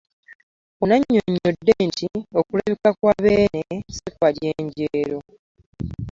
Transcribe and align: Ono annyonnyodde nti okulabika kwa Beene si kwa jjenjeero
Ono 0.81 0.93
annyonnyodde 0.95 1.73
nti 1.87 2.07
okulabika 2.39 2.89
kwa 2.99 3.11
Beene 3.23 3.73
si 3.95 4.07
kwa 4.15 4.29
jjenjeero 4.35 5.19